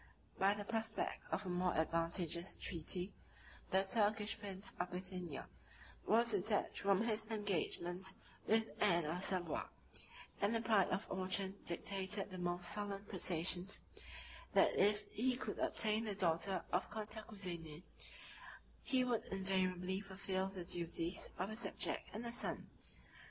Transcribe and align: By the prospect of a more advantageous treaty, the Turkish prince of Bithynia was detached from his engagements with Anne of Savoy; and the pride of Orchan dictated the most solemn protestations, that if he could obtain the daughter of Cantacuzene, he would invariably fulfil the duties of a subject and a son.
By 0.39 0.55
the 0.55 0.63
prospect 0.65 1.21
of 1.31 1.45
a 1.45 1.49
more 1.49 1.75
advantageous 1.75 2.57
treaty, 2.57 3.13
the 3.69 3.83
Turkish 3.83 4.39
prince 4.39 4.75
of 4.79 4.89
Bithynia 4.89 5.47
was 6.07 6.31
detached 6.31 6.79
from 6.79 7.01
his 7.03 7.27
engagements 7.27 8.15
with 8.47 8.65
Anne 8.81 9.05
of 9.05 9.23
Savoy; 9.23 9.61
and 10.41 10.55
the 10.55 10.61
pride 10.61 10.87
of 10.89 11.05
Orchan 11.11 11.53
dictated 11.67 12.31
the 12.31 12.39
most 12.39 12.71
solemn 12.71 13.03
protestations, 13.05 13.83
that 14.53 14.75
if 14.75 15.05
he 15.11 15.37
could 15.37 15.59
obtain 15.59 16.05
the 16.05 16.15
daughter 16.15 16.65
of 16.71 16.89
Cantacuzene, 16.89 17.83
he 18.81 19.03
would 19.03 19.25
invariably 19.25 20.01
fulfil 20.01 20.47
the 20.47 20.65
duties 20.65 21.29
of 21.37 21.51
a 21.51 21.55
subject 21.55 22.09
and 22.11 22.25
a 22.25 22.31
son. 22.31 22.71